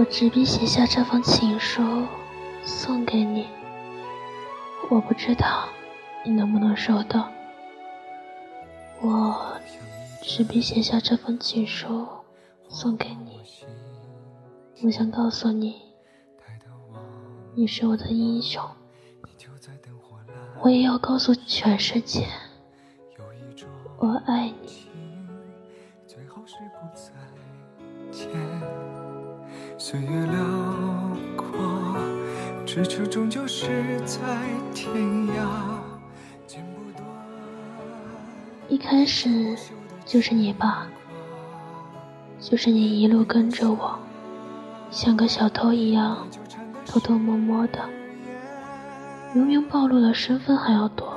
[0.00, 1.82] 我执笔写下这封情书，
[2.64, 3.46] 送给你。
[4.88, 5.68] 我不知道
[6.24, 7.30] 你能不能收到。
[9.02, 9.60] 我
[10.22, 12.08] 执笔写下这封情书，
[12.66, 13.42] 送给你。
[14.82, 15.82] 我想告诉你，
[17.54, 18.64] 你是我的英雄。
[20.62, 22.26] 我也要告诉全世界，
[23.98, 24.89] 我爱你。
[29.82, 30.44] 岁月辽
[31.38, 31.58] 阔，
[32.66, 34.18] 咫尺终究是在
[34.74, 34.94] 天
[35.28, 35.48] 涯。
[38.68, 39.56] 一开始
[40.04, 40.86] 就是你吧，
[42.38, 43.98] 就是你一路跟着我，
[44.90, 46.28] 像个小偷一样
[46.84, 47.78] 偷偷摸摸的，
[49.32, 51.14] 明明暴露了身份还要躲，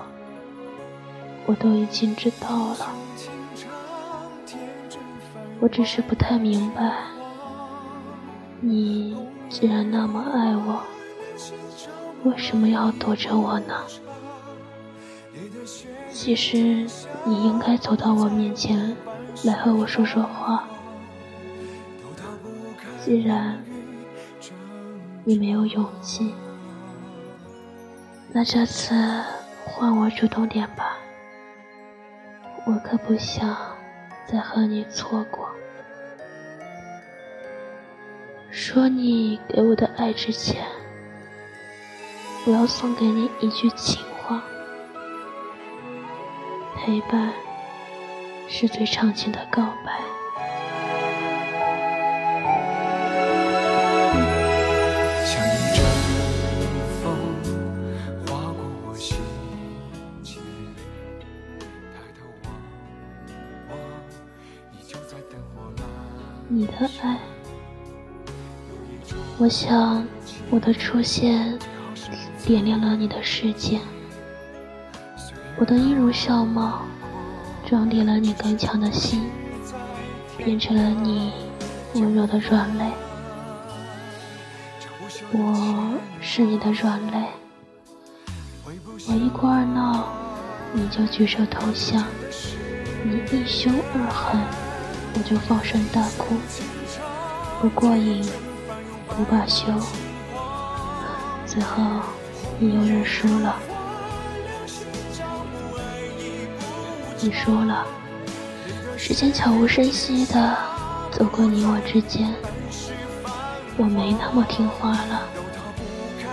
[1.46, 2.88] 我都已经知道了，
[5.60, 7.13] 我只是不太明白。
[8.66, 9.14] 你
[9.50, 10.82] 既然那么爱我，
[12.24, 13.76] 为什么要躲着我呢？
[16.10, 16.88] 其实
[17.26, 18.96] 你应该走到我面前
[19.44, 20.64] 来和我说说话。
[23.04, 23.62] 既然
[25.26, 26.34] 你没有勇气，
[28.32, 28.96] 那这次
[29.66, 30.98] 换我主动点吧。
[32.66, 33.58] 我可不想
[34.26, 35.53] 再和你错过。
[38.74, 40.66] 说你给我的爱之前，
[42.48, 44.44] 我要送给你一句情话：
[46.76, 47.32] 陪伴
[48.50, 50.13] 是最长情的告白。
[69.44, 70.08] 我想，
[70.50, 71.60] 我的出现
[72.46, 73.78] 点亮了你的世界，
[75.58, 76.84] 我的音如笑貌
[77.68, 79.30] 装点了你刚强的心，
[80.38, 81.34] 变成了你
[81.96, 82.86] 温柔的软肋。
[85.34, 87.28] 我是你的软肋，
[89.10, 90.08] 我一哭二闹，
[90.72, 92.02] 你就举手投降；
[93.04, 94.40] 你一凶二狠，
[95.16, 96.34] 我就放声大哭。
[97.60, 98.24] 不过瘾。
[99.16, 99.66] 不罢休，
[101.46, 101.84] 最后
[102.60, 103.56] 你又认输了。
[107.20, 107.86] 你输了，
[108.98, 110.58] 时间悄无声息的
[111.12, 112.34] 走过你我之间，
[113.78, 115.22] 我没那么听话了，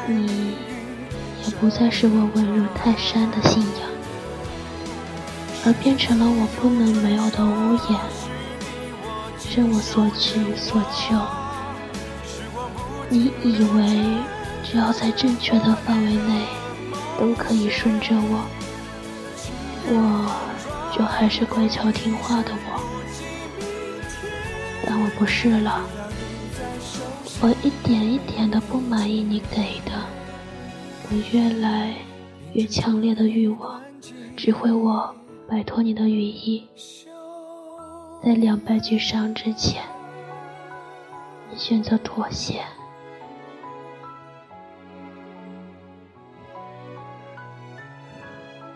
[0.06, 0.56] 你
[1.44, 3.88] 也不再是我稳如泰山的信仰，
[5.66, 8.00] 而变成了我不能没有的屋檐，
[9.54, 11.14] 任我所取所求。
[13.12, 14.22] 你以为
[14.62, 16.46] 只要在正确的范围内
[17.18, 18.46] 都可以顺着我，
[19.88, 22.80] 我就还是乖巧听话的我，
[24.86, 25.80] 但我不是了。
[27.42, 29.92] 我一点一点的不满意你给的，
[31.10, 31.92] 我越来
[32.52, 33.80] 越强烈的欲望，
[34.36, 35.12] 指挥我
[35.48, 36.64] 摆脱你的羽翼，
[38.22, 39.82] 在两败俱伤之前，
[41.50, 42.62] 你选择妥协。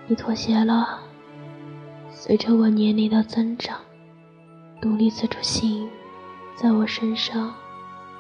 [0.06, 1.00] 你妥协了，
[2.10, 3.81] 随着我年龄的增长，
[4.78, 5.88] 独立自主性
[6.54, 7.54] 在我身上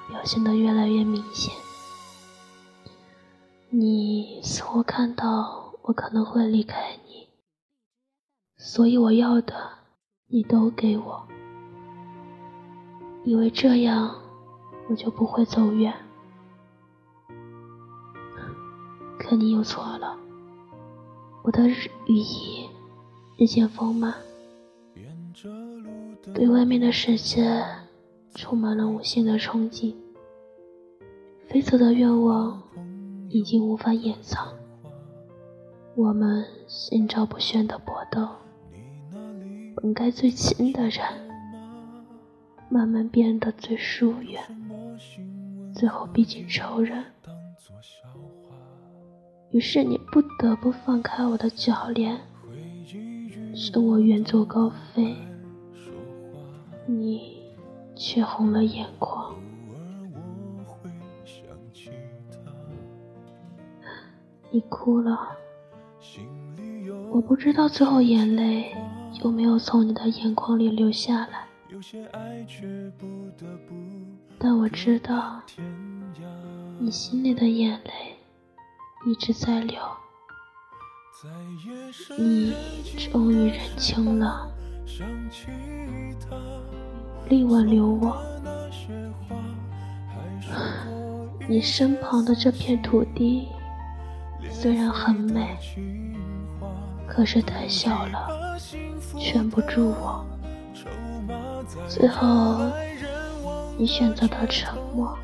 [0.08, 1.54] 表现得越来越明显。
[3.68, 7.28] 你似乎看到我可能会离开你，
[8.56, 9.54] 所以我要的
[10.28, 11.28] 你都给我，
[13.24, 14.14] 以为这样
[14.88, 15.92] 我就不会走远。
[19.18, 20.23] 可你又错了。
[21.44, 22.66] 我的羽翼
[23.36, 24.14] 日渐丰满，
[26.32, 27.62] 对外面的世界
[28.34, 29.94] 充满了无限的憧憬。
[31.46, 32.62] 飞走的愿望
[33.28, 34.54] 已经无法掩藏，
[35.94, 38.26] 我们心照不宣的搏斗，
[39.76, 41.02] 本该最亲的人，
[42.70, 44.42] 慢慢变得最疏远，
[45.74, 47.04] 最后逼近仇人。
[49.54, 52.20] 于是你不得不放开我的脚链，
[53.54, 55.14] 送我远走高飞，
[56.86, 57.40] 你
[57.94, 59.32] 却红了眼眶。
[64.50, 65.16] 你哭了，
[67.12, 68.74] 我不知道最后眼泪
[69.22, 71.46] 有没有从你的眼眶里流下来。
[74.36, 75.40] 但我知道，
[76.80, 78.16] 你心里的眼泪
[79.06, 79.78] 一直在流。
[82.18, 82.54] 你
[83.12, 84.50] 终于认清了，
[87.28, 88.16] 力挽留我。
[91.48, 93.48] 你身旁的这片土地
[94.50, 95.56] 虽然很美，
[97.06, 98.58] 可是太小了，
[99.18, 100.24] 圈不住我。
[101.88, 102.70] 最后，
[103.76, 105.16] 你选择了沉默，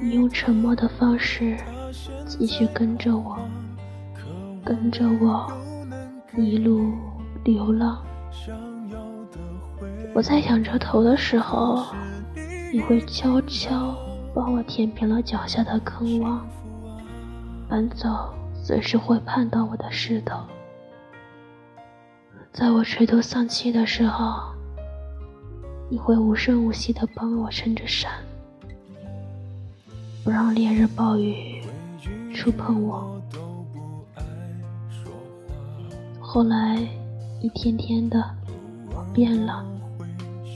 [0.00, 1.56] 你用沉默的方式
[2.42, 3.38] 继续跟着我。
[4.64, 5.46] 跟着我
[6.36, 6.92] 一路
[7.44, 8.02] 流浪，
[10.12, 11.94] 我在仰着头的时候，
[12.72, 13.96] 你会悄悄
[14.34, 16.40] 帮我填平了脚下的坑洼，
[17.68, 20.40] 搬走随时会绊到我的石头。
[22.52, 24.52] 在我垂头丧气的时候，
[25.88, 28.10] 你会无声无息地帮我撑着伞，
[30.24, 31.51] 不让烈日暴雨
[32.34, 33.20] 触碰我。
[36.20, 36.78] 后来，
[37.40, 38.24] 一天天的，
[38.90, 39.64] 我变了，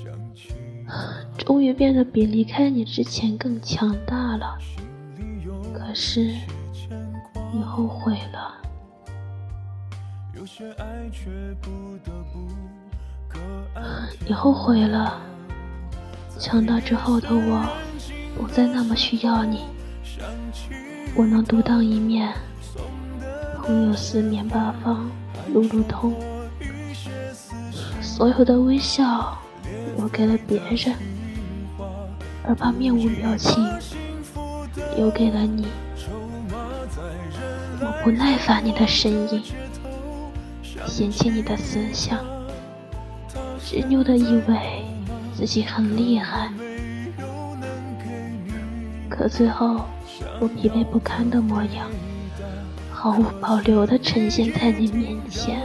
[1.36, 4.58] 终于变得比离开你之前更强大了。
[5.74, 6.34] 可是，
[7.52, 8.54] 你后悔了，
[14.26, 15.20] 你后悔了。
[16.38, 17.66] 强大之后的我，
[18.36, 19.62] 不再那么需要你，
[21.14, 22.32] 我能独当一面，
[23.62, 25.10] 朋友四面八方。
[25.54, 26.12] 路路通，
[28.02, 29.38] 所有的微笑
[29.96, 30.94] 留给了别人，
[32.42, 33.64] 而把面无表情
[34.96, 35.68] 留给了你。
[37.80, 39.42] 我不耐烦你的声音，
[40.84, 42.18] 嫌弃你的思想，
[43.64, 44.84] 执拗的以为
[45.36, 46.50] 自己很厉害，
[49.08, 49.80] 可最后
[50.40, 51.90] 我疲惫不堪的模样。
[52.90, 55.60] 毫无保留地呈现在你面前，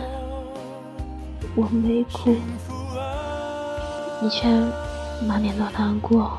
[1.55, 2.35] 我没哭，
[4.21, 4.47] 你却
[5.25, 6.37] 满脸的难过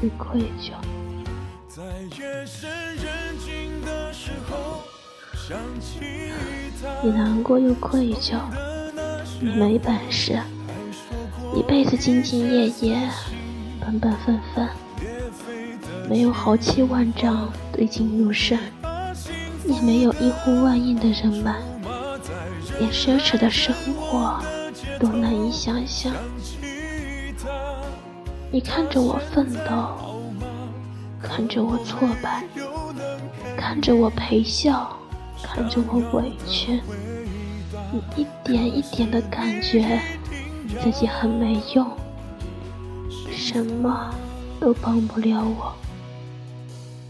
[0.00, 0.72] 与愧疚。
[7.02, 8.36] 你难过又愧疚，
[9.40, 10.38] 你没本事，
[11.56, 13.10] 一辈子兢兢业业，
[13.80, 14.68] 本本分分，
[16.10, 18.58] 没有豪气万丈，对镜入神。
[19.64, 21.54] 也没有一呼万应的人脉，
[22.80, 24.42] 连奢侈的生活
[24.98, 26.12] 都难以想象。
[28.50, 30.26] 你看着我奋斗，
[31.22, 32.42] 看着我挫败，
[33.56, 34.98] 看着我陪笑，
[35.40, 36.80] 看着我委屈，
[37.92, 40.00] 你一点一点的感觉
[40.82, 41.88] 自己很没用，
[43.30, 44.12] 什么
[44.58, 45.72] 都帮不了我。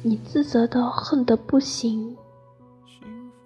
[0.03, 2.17] 你自责到恨得不行。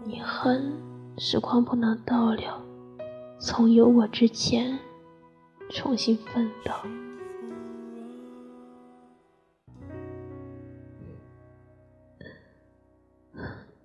[0.05, 0.73] 你恨
[1.19, 2.49] 时光不能倒流，
[3.41, 4.79] 从有我之前
[5.71, 6.73] 重新奋斗。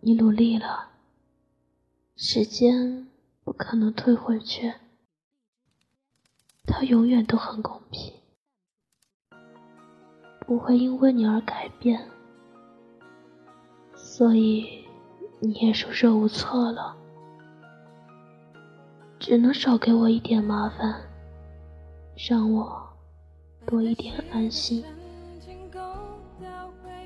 [0.01, 0.89] 你努力了，
[2.15, 3.07] 时间
[3.43, 4.73] 不可能退回去，
[6.65, 8.13] 它永远都很公平，
[10.45, 12.09] 不会因为你而改变，
[14.19, 14.67] 所以。
[15.41, 16.93] 你也束手无策了，
[19.17, 20.97] 只能少给我一点麻烦，
[22.27, 22.77] 让我
[23.65, 24.83] 多一点安心。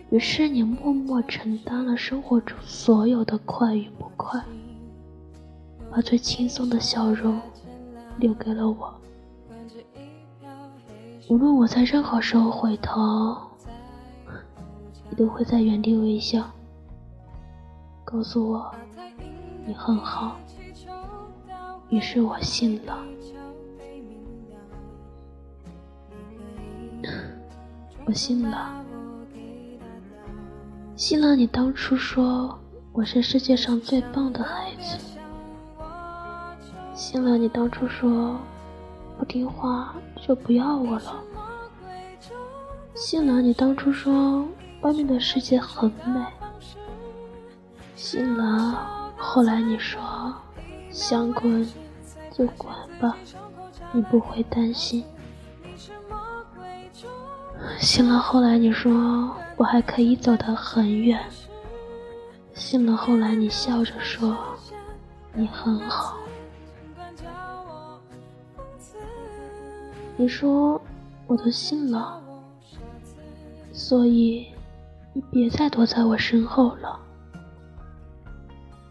[0.10, 4.44] 于是你默默承担了生活中所有的快与不快，
[5.92, 7.40] 把最轻松的笑容
[8.18, 8.92] 留给了我。
[11.30, 13.38] 无论我在任何时候回头，
[15.12, 16.50] 你都会在原地微笑。
[18.14, 18.72] 告诉我
[19.66, 20.38] 你很好，
[21.90, 22.96] 于是我信了。
[28.06, 28.86] 我信了，
[30.96, 32.56] 信了你当初说
[32.92, 34.96] 我是世界上最棒的孩子，
[36.94, 38.38] 信了你当初说
[39.18, 41.16] 不听话就不要我了，
[42.94, 44.48] 信了你当初说
[44.82, 46.24] 外面的世界很美。
[47.96, 50.02] 信了，后来你说
[50.90, 51.66] 想滚
[52.32, 53.16] 就滚吧，
[53.92, 55.04] 你不会担心。
[57.80, 61.20] 信了，后来你说我还可以走得很远。
[62.54, 64.36] 信了，后来你笑着说
[65.34, 66.18] 你很好。
[70.16, 70.80] 你说
[71.26, 72.22] 我都信了，
[73.72, 74.48] 所以
[75.14, 77.00] 你别再躲在我身后了。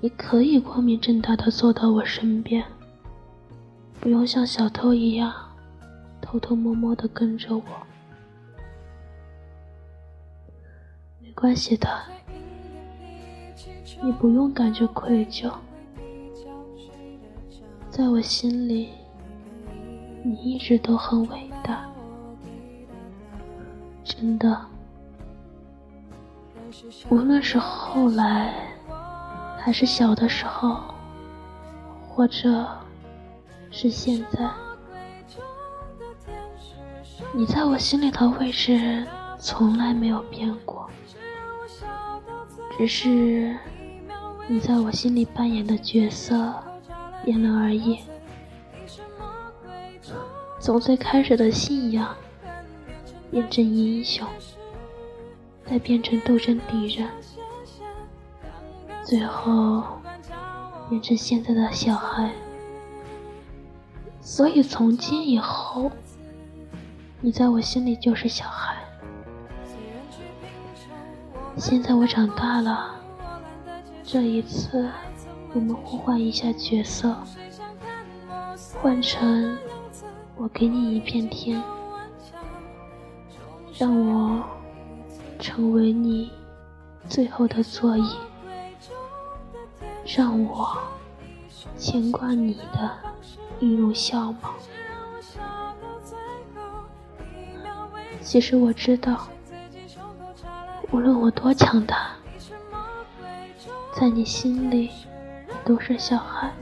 [0.02, 2.64] 你可以光明正大的坐到我身边，
[4.00, 5.32] 不用像小偷一样
[6.20, 7.62] 偷偷摸摸的跟着我。
[11.20, 11.88] 没关系的，
[14.02, 15.52] 你不用感觉愧疚，
[17.88, 18.88] 在我心里。
[20.24, 21.88] 你一直都很伟大，
[24.02, 24.66] 真的。
[27.08, 28.71] 无论是后来，
[29.64, 30.76] 还是小的时候，
[32.08, 32.66] 或者
[33.70, 34.50] 是现在，
[37.32, 39.06] 你在我心里的位置
[39.38, 40.90] 从来没有变过，
[42.76, 43.56] 只是
[44.48, 46.52] 你在我心里扮演的角色
[47.24, 48.00] 变了而已。
[50.58, 52.12] 从最开始的信仰，
[53.30, 54.26] 变成英雄，
[55.64, 57.08] 再变成斗争敌人，
[59.12, 59.84] 最后
[60.88, 62.32] 变成现在的小孩。
[64.22, 65.92] 所以从今以后，
[67.20, 68.74] 你在我心里就是小孩。
[71.58, 72.94] 现在我长大了，
[74.02, 74.90] 这一次
[75.52, 77.14] 我们互换一下角色，
[78.80, 79.54] 换成。
[80.36, 81.62] 我给你一片天，
[83.78, 84.42] 让我
[85.38, 86.32] 成为你
[87.10, 88.10] 最后的座椅，
[90.04, 90.76] 让我
[91.78, 92.90] 牵挂你的
[93.60, 94.54] 音容笑貌。
[98.20, 99.28] 其实我知道，
[100.90, 102.12] 无论我多强大，
[103.94, 104.90] 在你心里
[105.64, 106.52] 都是小孩。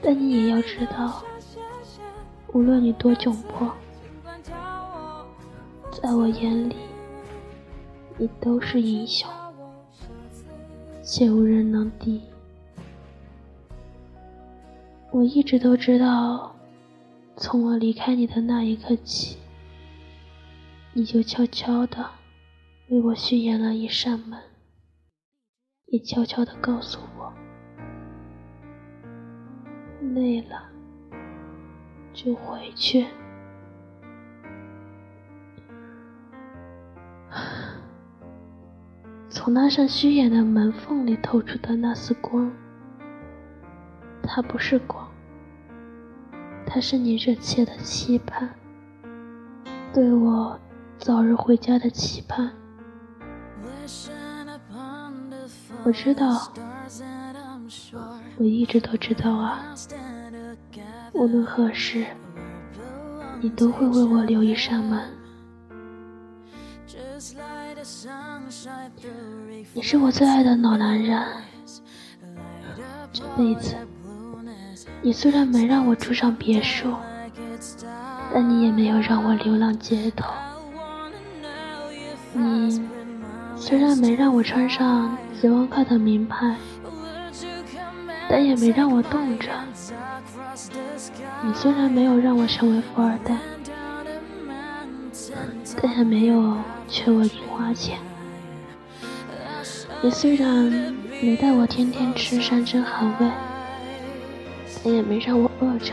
[0.00, 1.22] 但你也要知道，
[2.52, 3.70] 无论你多窘迫，
[5.90, 6.76] 在我眼里，
[8.16, 9.28] 你都是英雄，
[11.10, 12.20] 且无人能敌。
[15.10, 16.54] 我一直都知道，
[17.34, 19.38] 从我离开你的那一刻起，
[20.92, 22.10] 你就悄悄的
[22.90, 24.38] 为我续演了一扇门，
[25.86, 27.32] 也悄悄的告诉我。
[30.12, 30.68] 累了
[32.12, 33.06] 就回去。
[39.48, 42.52] 从那扇虚掩的门缝里透出的那丝光，
[44.22, 45.08] 它不是光，
[46.66, 48.50] 它是你热切的期盼，
[49.94, 50.60] 对我
[50.98, 52.52] 早日回家的期盼。
[55.82, 56.52] 我知道。
[58.36, 59.74] 我一直都知道啊，
[61.14, 62.04] 无论何时，
[63.40, 65.02] 你都会为我留一扇门。
[69.78, 71.24] 你是我最爱的老男人，
[73.12, 73.76] 这辈子，
[75.00, 76.92] 你虽然没让我住上别墅，
[78.34, 80.34] 但你也没有让我流浪街头。
[82.32, 82.82] 你
[83.56, 86.56] 虽然没让我穿上几万块的名牌。
[88.28, 89.48] 但也没让我冻着。
[91.44, 93.38] 你虽然没有让我成为富二代，
[95.80, 96.56] 但也没有
[96.88, 97.96] 缺我零花钱。
[100.00, 103.28] 你虽然没带我天天吃山珍海味，
[104.84, 105.92] 但也没让我饿着。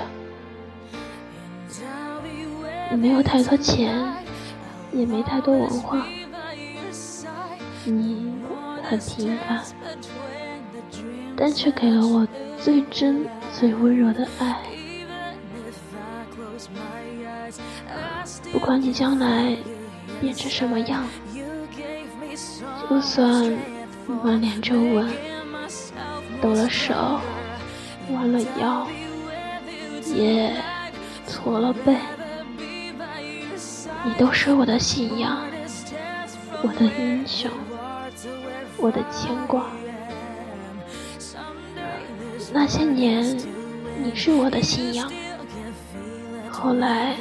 [2.91, 3.99] 你没有太多钱，
[4.93, 6.05] 也没太多文化，
[7.83, 8.31] 你
[8.83, 9.63] 很平凡。
[11.35, 12.25] 但却给了我
[12.61, 14.61] 最真、最温柔的爱。
[18.53, 19.57] 不管你将来
[20.21, 21.03] 变成什么样，
[22.89, 23.51] 就算
[24.07, 25.09] 满脸皱纹、
[26.41, 26.93] 抖了手、
[28.11, 28.87] 弯了腰、
[30.13, 30.53] 也
[31.27, 31.95] 驼了背，
[34.03, 35.37] 你都是我的信仰，
[36.61, 37.49] 我的英雄，
[38.77, 39.65] 我的牵挂。
[42.53, 43.37] 那些年，
[44.01, 45.11] 你是我的信仰。
[46.49, 47.15] 后来，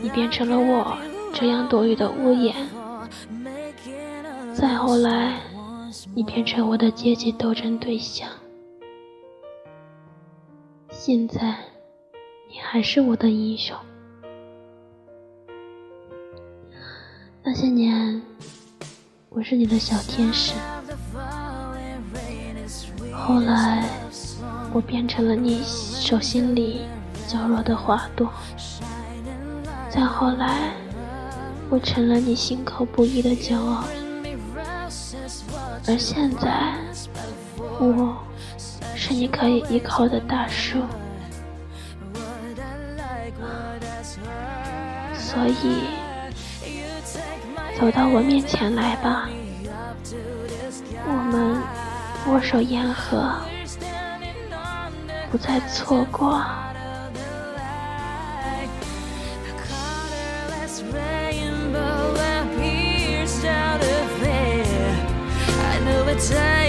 [0.00, 0.96] 你变成了我
[1.32, 2.54] 这样躲雨的屋檐。
[4.52, 5.36] 再后来，
[6.14, 8.28] 你变成我的阶级斗争对象。
[10.90, 11.56] 现在，
[12.50, 13.76] 你还是我的英雄。
[17.42, 18.20] 那些年，
[19.28, 20.54] 我是你的小天使。
[23.12, 23.88] 后来。
[24.72, 26.82] 我变成了你手心里
[27.26, 28.32] 娇弱的花朵。
[29.88, 30.72] 再后来，
[31.68, 33.82] 我成了你心口不一的骄傲。
[35.90, 36.72] 而现在，
[37.80, 38.16] 我
[38.94, 40.78] 是你可以依靠的大树。
[45.12, 45.82] 所以，
[47.76, 49.28] 走到我面前来吧，
[51.08, 51.60] 我们
[52.28, 53.34] 握手言和，
[55.32, 56.40] 不再错过。
[66.20, 66.59] pretend